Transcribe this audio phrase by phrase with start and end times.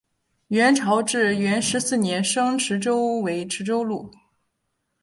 [0.47, 4.11] 元朝至元十四年升池州为池州路。